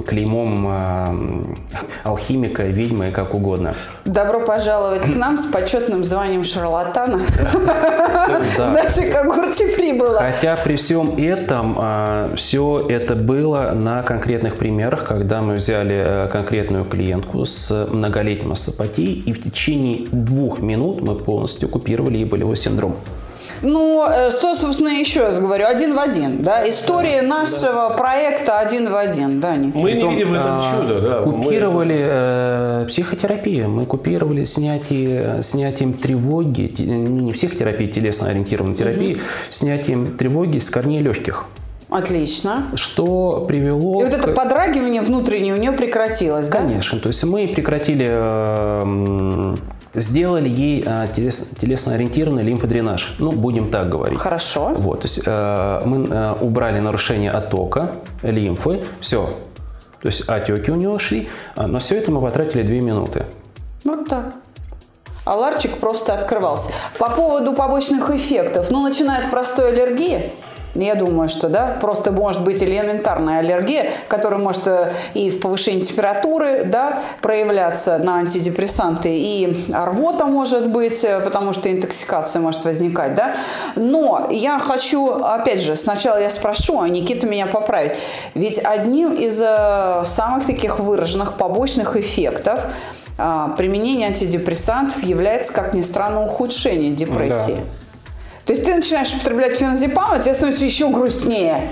[0.07, 1.55] клеймом э,
[2.03, 3.75] алхимика, ведьмы, как угодно.
[4.05, 7.19] Добро пожаловать к нам с почетным званием шарлатана.
[7.19, 10.19] В нашей когорте прибыло.
[10.19, 17.45] Хотя при всем этом все это было на конкретных примерах, когда мы взяли конкретную клиентку
[17.45, 22.95] с многолетним остеопатией, и в течение двух минут мы полностью купировали ей болевой синдром.
[23.63, 27.89] Ну, э, что, собственно, еще раз говорю, один в один, да, история да, нашего да.
[27.91, 29.79] проекта один в один, да, Никита.
[29.79, 31.21] Мы не видим в этом а, чудо, да.
[31.21, 32.83] Купировали мы...
[32.83, 39.21] э, психотерапию, мы купировали снятие, снятием тревоги, не психотерапии, телесно-ориентированной терапии, угу.
[39.49, 41.45] снятием тревоги с корней легких.
[41.89, 42.71] Отлично.
[42.75, 44.01] Что привело...
[44.01, 46.59] И вот это подрагивание внутреннее у нее прекратилось, да?
[46.59, 46.99] Конечно.
[46.99, 49.55] То есть мы прекратили э,
[49.93, 53.15] сделали ей а, телесно-ориентированный лимфодренаж.
[53.19, 54.19] Ну, будем так говорить.
[54.19, 54.73] Хорошо.
[54.75, 59.29] Вот, то есть э, мы э, убрали нарушение оттока лимфы, все.
[60.01, 63.25] То есть отеки у нее шли, а, но все это мы потратили 2 минуты.
[63.85, 64.33] Вот так.
[65.25, 66.71] А ларчик просто открывался.
[66.99, 68.69] По поводу побочных эффектов.
[68.69, 70.33] Ну, начиная от простой аллергии,
[70.75, 75.81] я думаю, что да, просто может быть элементарная аллергия, которая может э, и в повышении
[75.81, 83.13] температуры да, проявляться на антидепрессанты, и рвота может быть, э, потому что интоксикация может возникать.
[83.13, 83.35] Да?
[83.75, 87.95] Но я хочу, опять же, сначала я спрошу, а Никита меня поправит.
[88.33, 92.67] Ведь одним из э, самых таких выраженных побочных эффектов
[93.57, 97.57] применения антидепрессантов является, как ни странно, ухудшение депрессии.
[97.57, 97.82] Да.
[98.45, 101.69] То есть ты начинаешь употреблять феназепам, и тебе становится еще грустнее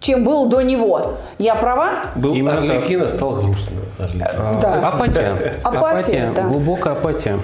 [0.00, 1.18] чем был до него.
[1.38, 1.90] Я права?
[2.16, 3.76] Был Именно Орликина, стал грустно.
[3.98, 4.88] А, да.
[4.88, 5.60] Апатия.
[5.62, 6.42] Апатия, апатия да.
[6.44, 7.38] Глубокая апатия.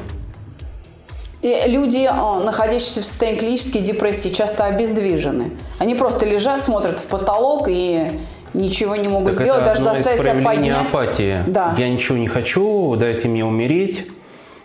[1.42, 5.52] И люди, а, находящиеся в состоянии клинической депрессии, часто обездвижены.
[5.78, 8.18] Они просто лежат, смотрят в потолок и
[8.54, 10.88] ничего не могут так сделать, даже заставить себя поднять.
[10.88, 11.44] апатии.
[11.46, 11.74] Да.
[11.76, 14.08] Я ничего не хочу, дайте мне умереть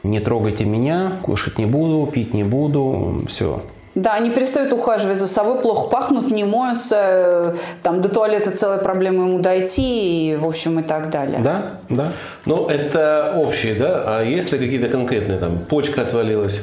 [0.04, 3.62] не трогайте меня, кушать не буду, пить не буду, все.
[3.94, 8.80] Да, они перестают ухаживать за собой, плохо пахнут, не моются, э, там до туалета целая
[8.80, 11.40] проблема ему дойти, и, в общем, и так далее.
[11.44, 12.12] Да, да.
[12.46, 14.04] Ну, это общие, да?
[14.06, 16.62] А есть ли какие-то конкретные, там, почка отвалилась,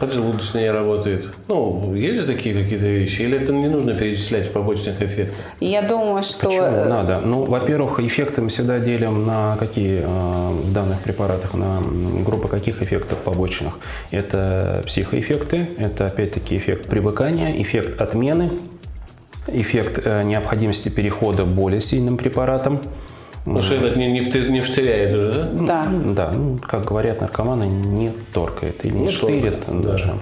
[0.00, 1.28] поджелудочная не работает.
[1.46, 3.22] Ну, есть же такие какие-то вещи?
[3.22, 5.38] Или это не нужно перечислять в побочных эффектах?
[5.60, 6.48] Я думаю, что...
[6.48, 6.64] Почему?
[6.64, 7.20] Э, Надо.
[7.20, 11.82] Ну, во-первых, эффекты мы всегда делим на какие э, в данных препаратах, на
[12.24, 13.74] группы каких эффектов побочных.
[14.10, 18.52] Это психоэффекты, это опять-таки эффект привыкания, эффект отмены,
[19.48, 22.80] эффект э, необходимости перехода более сильным препаратом,
[23.44, 25.86] Потому что это не, не, не штыряет уже, да?
[25.86, 25.88] Да.
[26.04, 30.06] Да, ну, как говорят наркоманы, не торкает или не, не штырит торкает, даже.
[30.06, 30.12] Да.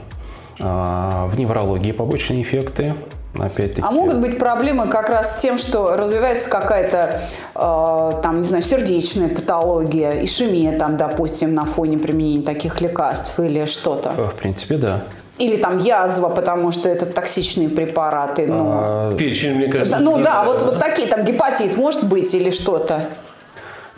[0.61, 2.95] А, в неврологии побочные эффекты,
[3.37, 3.83] опять-таки.
[3.87, 7.21] А могут быть проблемы как раз с тем, что развивается какая-то,
[7.55, 13.67] э, там, не знаю, сердечная патология, ишемия, там, допустим, на фоне применения таких лекарств или
[13.67, 14.11] что-то?
[14.11, 15.05] В принципе, да.
[15.39, 18.47] Или там язва, потому что это токсичные препараты.
[18.47, 19.99] Ну, а, печень, мне кажется.
[20.01, 23.03] Ну да, вот, вот такие, там гепатит может быть или что-то.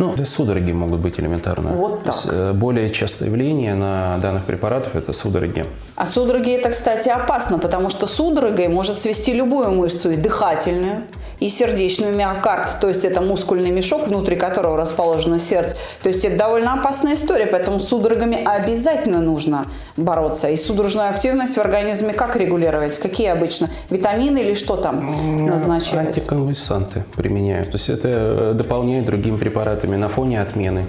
[0.00, 1.72] Ну, судороги могут быть элементарно.
[1.72, 2.16] Вот так.
[2.30, 5.66] Э, более частое явление на данных препаратов– это судороги.
[5.94, 11.02] А судороги– это, кстати, опасно, потому что судорогой может свести любую мышцу, и дыхательную,
[11.38, 15.76] и сердечную миокард, то есть это мускульный мешок, внутри которого расположено сердце.
[16.02, 19.66] То есть это довольно опасная история, поэтому с судорогами обязательно нужно
[19.98, 20.48] бороться.
[20.48, 22.98] И судорожную активность в организме как регулировать?
[22.98, 23.68] Какие обычно?
[23.90, 26.16] Витамины или что там назначают?
[26.16, 27.72] Антиконвульсанты применяют.
[27.72, 30.86] То есть это э, дополняет другими препаратами на фоне отмены.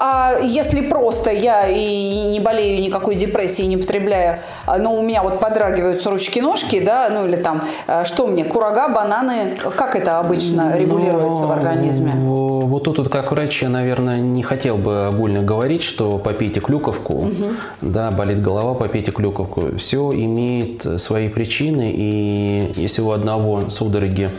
[0.00, 5.24] А если просто я и не болею никакой депрессией, не потребляю, а, но у меня
[5.24, 10.78] вот подрагиваются ручки-ножки, да, ну или там, а, что мне, курага, бананы, как это обычно
[10.78, 12.12] регулируется но, в организме?
[12.14, 17.14] Вот тут вот как врач я, наверное, не хотел бы огульно говорить, что попейте клюковку,
[17.14, 17.54] угу.
[17.80, 19.76] да, болит голова, попейте клюковку.
[19.78, 24.30] Все имеет свои причины, и если у одного судороги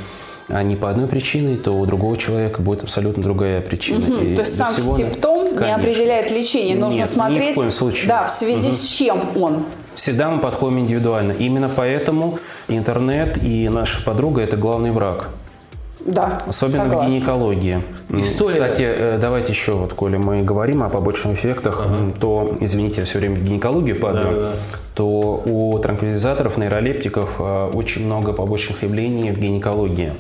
[0.50, 4.00] не по одной причине, то у другого человека будет абсолютно другая причина.
[4.00, 5.66] Угу, то есть сам симптом Конечно.
[5.66, 6.76] не определяет лечение.
[6.76, 8.08] Нужно Нет, смотреть, ни в коем случае.
[8.08, 8.76] да, в связи угу.
[8.76, 9.64] с чем он.
[9.96, 11.34] Всегда мы подходим индивидуально.
[11.34, 15.30] Именно поэтому интернет и наша подруга– это главный враг.
[16.06, 17.10] Да, Особенно согласна.
[17.10, 17.84] в гинекологии.
[18.10, 23.02] История- Кстати, э, давайте еще, вот, коли мы говорим о побочных эффектах, м, то, извините,
[23.02, 24.52] я все время в гинекологию падаю, Да-да-да.
[24.96, 30.14] то у транквилизаторов, нейролептиков э, очень много побочных явлений в гинекологии.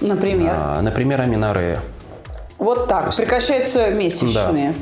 [0.00, 0.52] Например.
[0.56, 1.80] А, Например, аминорея.
[2.58, 3.14] Вот так.
[3.16, 4.72] Прекращаются месячные.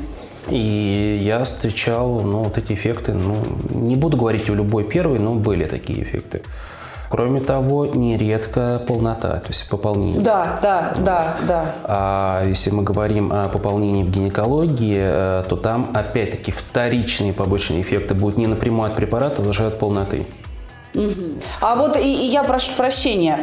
[0.49, 3.35] И я встречал, ну, вот эти эффекты, ну,
[3.69, 6.41] не буду говорить о любой первый, но были такие эффекты.
[7.11, 10.21] Кроме того, нередко полнота, то есть пополнение.
[10.21, 11.75] Да, да, да, да.
[11.83, 18.13] А если мы говорим о пополнении в гинекологии, э, то там опять-таки вторичные побочные эффекты
[18.13, 20.25] будут не напрямую от препарата, даже от полноты.
[21.59, 23.39] А вот и, и я прошу прощения.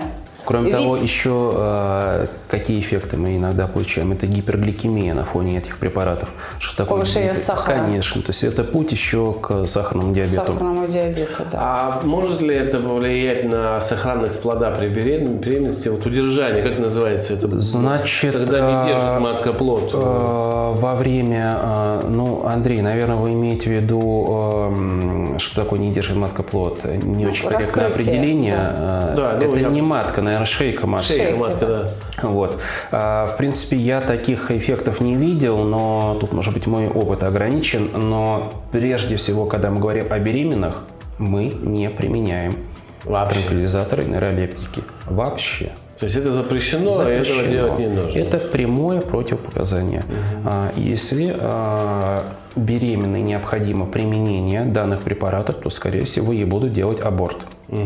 [0.49, 4.13] Кроме Ведь- того, еще э, какие эффекты мы иногда получаем?
[4.13, 6.31] Это гипергликемия на фоне этих препаратов.
[6.59, 7.01] Что такое?
[7.01, 7.77] Повышение гипер- сахара.
[7.77, 8.23] Конечно.
[8.23, 10.37] То есть это путь еще к сахарному диабету.
[10.47, 11.59] Сахарному диабету, да.
[11.61, 15.89] А может ли это повлиять на сохранность плода при беременности?
[15.91, 17.61] Вот удержание, как называется это?
[17.61, 19.91] Значит, Когда не а, держит матка плод.
[19.93, 26.43] Э, Во время, ну, Андрей, наверное, вы имеете в виду, что такое не держит матка
[26.43, 26.85] плод?
[26.85, 28.57] Не очень корректное определение.
[28.57, 29.13] да.
[29.15, 31.13] Да, ну, Это я- не матка, наверное, шейка матки.
[31.13, 31.91] Шейка матка, да.
[32.23, 32.59] Вот.
[32.91, 37.91] А, В принципе, я таких эффектов не видел, но тут, может быть, мой опыт ограничен.
[37.95, 40.85] Но прежде всего, когда мы говорим о беременных,
[41.19, 42.57] мы не применяем
[43.05, 43.35] Вообще.
[43.41, 44.83] транквилизаторы, нейролептики.
[45.07, 45.71] Вообще.
[45.99, 47.51] То есть это запрещено, а этого Запрещено.
[47.53, 48.19] делать не нужно.
[48.19, 50.05] Это прямое противопоказание.
[50.45, 52.25] А, Если а,
[52.55, 57.39] беременной необходимо применение данных препаратов, то, скорее всего, ей будут делать аборт.
[57.69, 57.77] То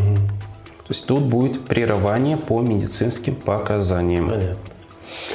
[0.93, 4.31] есть тут будет прерывание по медицинским показаниям.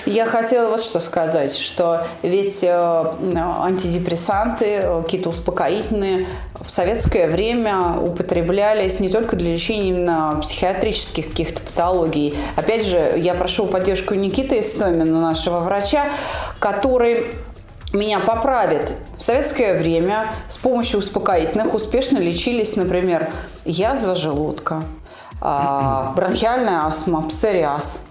[0.06, 6.26] Я хотела вот что сказать, что ведь э, антидепрессанты, э, какие-то успокоительные
[6.60, 12.34] в советское время употреблялись не только для лечения именно психиатрических каких-то патологий.
[12.56, 16.08] Опять же, я прошу поддержку Никиты Истомина, нашего врача,
[16.58, 17.28] который
[17.92, 18.94] меня поправит.
[19.16, 23.30] В советское время с помощью успокоительных успешно лечились, например,
[23.64, 24.82] язва желудка,
[25.40, 28.02] бронхиальная астма, псориаз.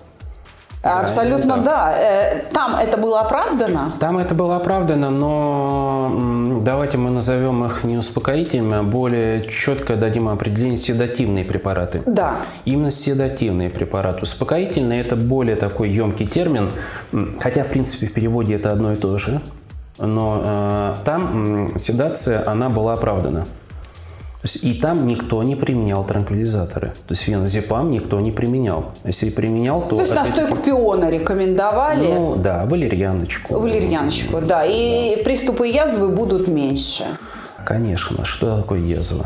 [0.84, 1.94] Абсолютно да.
[1.98, 3.94] Э, Там это было оправдано.
[4.00, 10.30] Там это было оправдано, но давайте мы назовем их не успокоительными, а более четко дадим
[10.30, 12.02] определение седативные препараты.
[12.06, 12.38] Да.
[12.66, 14.22] Именно седативные препараты.
[14.22, 16.72] Успокоительные– это более такой емкий термин,
[17.40, 19.42] хотя, в принципе, в переводе это одно и то же.
[19.98, 23.48] Но э, там седация, она была оправдана.
[24.62, 26.94] И там никто не применял транквилизаторы.
[27.08, 28.94] То есть феназепам никто не применял.
[29.04, 29.96] Если применял, то...
[29.96, 32.14] То есть настойку пиона рекомендовали.
[32.14, 33.60] Ну, да, валерьяночку.
[33.60, 34.64] Валерьяночку, да.
[34.66, 37.06] И приступы язвы будут меньше.
[37.66, 38.24] Конечно.
[38.24, 39.26] Что такое язва?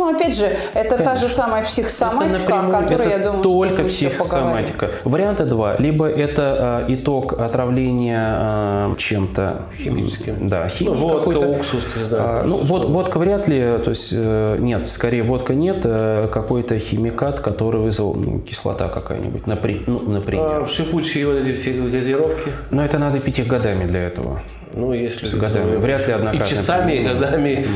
[0.00, 1.28] Ну, опять же, это та же Конечно.
[1.28, 4.64] самая психосоматика, Это о напрямую- которой, это я думаю, только что мы еще поговорим.
[4.64, 4.90] психосоматика.
[5.04, 5.76] Варианта два.
[5.78, 10.48] Либо это э, итог отравления э, чем-то Химическим.
[10.48, 11.52] Да, Ну, химией водка, какой-то.
[11.54, 12.24] уксус, не знаю.
[12.26, 16.78] А, ну, вод- водка вряд ли, то есть э, нет, скорее водка нет, э, какой-то
[16.78, 20.62] химикат, который вызвал ну, кислота какая-нибудь, напри- ну, например.
[20.62, 22.50] А, шипучие вот эти все газировки.
[22.70, 24.40] Но это надо пить их годами для этого.
[24.72, 25.26] Ну, если...
[25.26, 25.76] С годами.
[25.76, 26.46] Вряд ли И однократно.
[26.56, 27.66] часами, и годами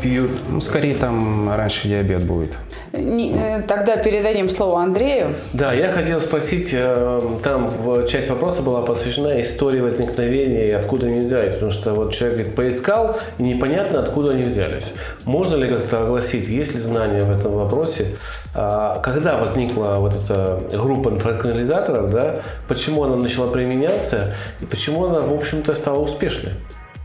[0.00, 0.30] пьют.
[0.48, 2.56] Ну, скорее там раньше диабет будет.
[2.92, 5.34] Э, Тогда передадим слово Андрею.
[5.52, 11.20] Да, я хотел спросить, э, там часть вопроса была посвящена истории возникновения и откуда они
[11.20, 14.94] взялись, потому что вот человек говорит, поискал, и непонятно, откуда они взялись.
[15.24, 18.06] Можно ли как-то огласить, есть ли знания в этом вопросе,
[18.54, 25.20] А, когда возникла вот эта группа транквилизаторов, да, почему она начала применяться, и почему она,
[25.20, 26.52] в общем-то, стала успешной?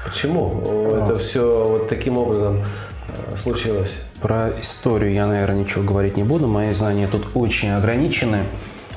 [0.03, 0.61] Почему
[1.01, 2.63] это все вот таким образом
[3.35, 4.05] случилось?
[4.21, 6.47] Про историю я, наверное, ничего говорить не буду.
[6.47, 8.45] Мои знания тут очень ограничены.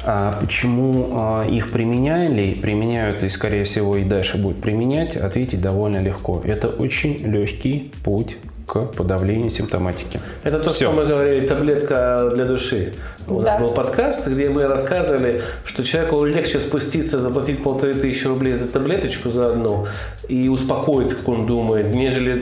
[0.03, 5.99] А почему а, их применяли, применяют и, скорее всего, и дальше будут применять, ответить довольно
[5.99, 6.41] легко.
[6.45, 8.39] Это очень легкий путь
[8.71, 10.21] к подавлению симптоматики.
[10.45, 10.87] Это то, Всё.
[10.93, 12.93] что мы говорили, таблетка для души.
[13.27, 13.53] У Да.
[13.53, 18.67] нас был подкаст, где мы рассказывали, что человеку легче спуститься, заплатить полторы тысячи рублей за
[18.69, 19.87] таблеточку за одну
[20.29, 22.41] и успокоиться, как он думает, нежели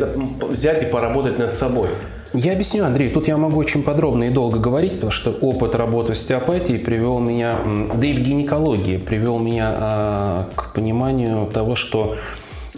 [0.50, 1.88] взять и поработать над собой.
[2.34, 6.14] Я объясню, Андрей, тут я могу очень подробно и долго говорить, потому что опыт работы
[6.14, 7.54] с остеопатией привел меня,
[7.94, 12.16] да и в гинекологии, привел меня а, к пониманию того, что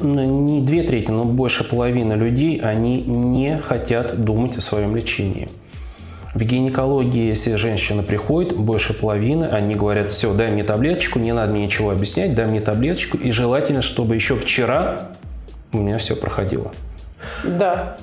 [0.01, 5.49] не две трети, но больше половины людей, они не хотят думать о своем лечении.
[6.35, 11.53] В гинекологии, если женщина приходит, больше половины, они говорят, все, дай мне таблеточку, не надо
[11.53, 15.09] мне ничего объяснять, дай мне таблеточку, и желательно, чтобы еще вчера
[15.73, 16.73] у меня все проходило.
[17.45, 17.97] Да.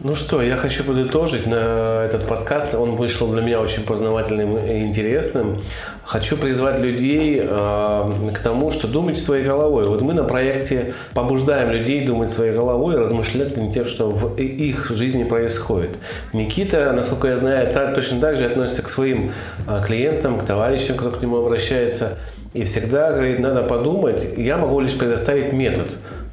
[0.00, 2.72] Ну что, я хочу подытожить на этот подкаст.
[2.76, 5.58] Он вышел для меня очень познавательным и интересным.
[6.04, 9.82] Хочу призвать людей э, к тому, что думайте своей головой.
[9.88, 14.88] Вот мы на проекте побуждаем людей думать своей головой размышлять над тем, что в их
[14.90, 15.98] жизни происходит.
[16.32, 19.32] Никита, насколько я знаю, так, точно так же относится к своим
[19.66, 22.18] э, клиентам, к товарищам, кто к нему обращается.
[22.54, 25.88] И всегда говорит, надо подумать, я могу лишь предоставить метод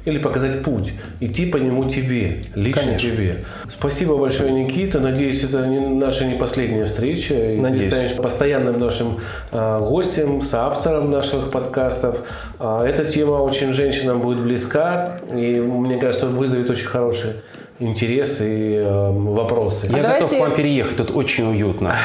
[0.06, 3.10] или показать путь, идти по нему тебе, лично Конечно.
[3.10, 3.44] тебе.
[3.68, 5.00] Спасибо большое, Никита.
[5.00, 7.34] Надеюсь, это не наша не последняя встреча.
[7.34, 7.84] И Надеюсь.
[7.84, 9.18] ты станешь постоянным нашим
[9.50, 12.22] э, гостем, соавтором наших подкастов.
[12.60, 17.32] А, эта тема очень женщинам будет близка, и мне кажется, вызовет очень хороший
[17.78, 19.86] интерес и э, вопросы.
[19.86, 21.94] Я давайте- готов к вам переехать, тут очень уютно.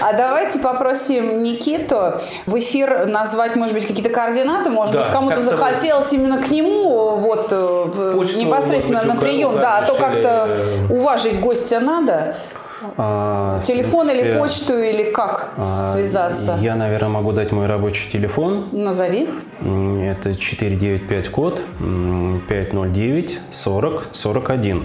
[0.00, 2.14] А давайте попросим Никиту
[2.46, 4.70] в эфир назвать, может быть, какие-то координаты.
[4.70, 7.54] Может быть, кому-то захотелось именно к нему вот э,
[8.36, 9.56] непосредственно на прием.
[9.60, 12.34] Да, а то как-то или, уважить гостя надо.
[13.00, 16.58] А, Телефон в или принципе, почту, или как а, связаться?
[16.60, 18.68] Я, наверное, могу дать мой рабочий телефон.
[18.72, 19.28] Назови.
[20.02, 24.82] Это 495 код м, 509 40 41.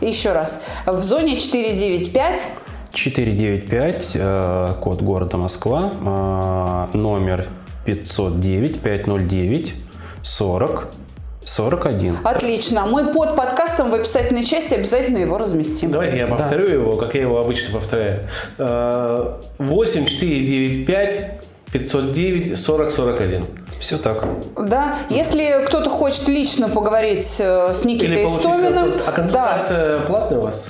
[0.00, 0.62] Еще раз.
[0.86, 2.48] В зоне 495
[2.92, 5.92] 495, э, код города Москва,
[6.92, 7.46] э, номер
[7.84, 9.74] 509 509
[10.22, 10.88] 40
[11.44, 12.18] 41.
[12.24, 12.86] Отлично.
[12.86, 15.90] Мы под подкастом в описательной части обязательно его разместим.
[15.90, 18.28] Давайте я повторю его, как я его обычно повторяю.
[18.58, 21.40] Э, 8 495
[21.72, 23.44] 509 40 41.
[23.80, 24.24] Все так.
[24.56, 24.96] Да.
[25.10, 30.42] Если кто-то хочет лично поговорить э, с Никитой Истоминым, консуль- А да, консультация платная у
[30.42, 30.68] вас?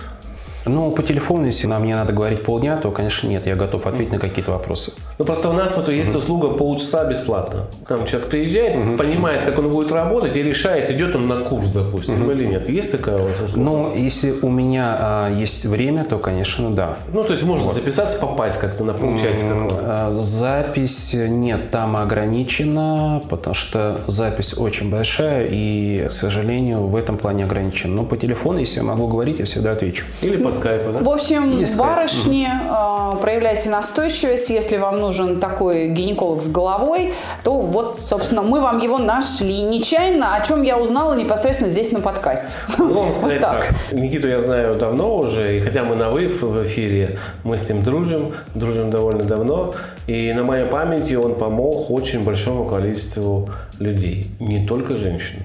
[0.67, 4.13] Ну, по телефону, если нам не надо говорить полдня, то, конечно, нет, я готов ответить
[4.13, 4.93] на какие-то вопросы.
[5.19, 7.67] Ну просто у нас вот есть услуга полчаса бесплатно.
[7.87, 12.31] Там человек приезжает, понимает, как он будет работать и решает, идет он на курс, допустим,
[12.31, 12.69] или нет.
[12.69, 13.71] Есть такая у вас услуга?
[13.71, 16.99] Но если у меня а, есть время, то, конечно, да.
[17.13, 19.53] Ну, то есть можно записаться, попасть как-то на полчасика.
[19.53, 27.19] А, Запись нет, там ограничена, потому что запись очень большая и, к сожалению, в этом
[27.19, 27.95] плане ограничена.
[27.95, 30.05] Но по телефону, если я могу говорить, я всегда отвечу.
[30.23, 30.99] Или по скайпу, да?
[31.01, 34.51] В общем, Есть барышни, э, проявляйте настойчивость.
[34.51, 39.63] Если вам нужен такой гинеколог с головой, то вот, собственно, мы вам его нашли.
[39.63, 42.57] Нечаянно, о чем я узнала непосредственно здесь на подкасте.
[42.79, 43.67] Ну, Вот так.
[43.67, 43.93] так.
[43.93, 47.83] Никиту я знаю давно уже, и хотя мы на «вы» в эфире, мы с ним
[47.83, 49.75] дружим, дружим довольно давно,
[50.07, 55.41] и на моей памяти он помог очень большому количеству людей, не только женщин.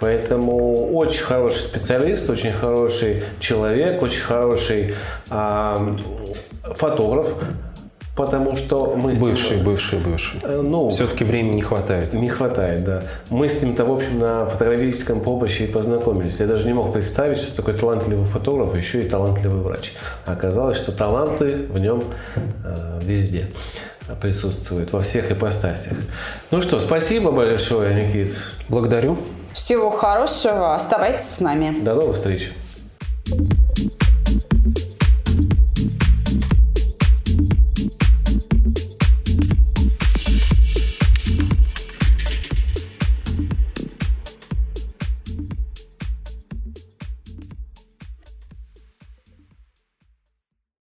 [0.00, 4.94] Поэтому очень хороший специалист, очень хороший человек, очень хороший
[5.28, 5.96] а,
[6.62, 7.34] фотограф,
[8.14, 10.40] потому что мы с ним- Бывший, бывший, бывший.
[10.42, 12.12] Э, ну, Все-таки времени не хватает.
[12.12, 13.02] не хватает, да.
[13.30, 16.40] Мы с ним-то, в общем, на фотографическом поприще и познакомились.
[16.40, 19.94] Я даже не мог представить, что такой талантливый фотограф, еще и талантливый врач.
[20.26, 22.04] А оказалось, что таланты в нем
[22.64, 23.46] э, везде
[24.22, 25.92] присутствуют, во всех ипостасях.
[26.50, 28.30] Ну что, спасибо большое, Никит.
[28.68, 29.18] Благодарю.
[29.52, 30.74] Всего хорошего.
[30.74, 31.80] Оставайтесь с нами.
[31.80, 32.52] До новых встреч.
[33.28, 33.57] thank you